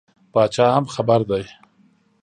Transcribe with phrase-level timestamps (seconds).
[0.31, 1.43] پاچا هم خبر دی.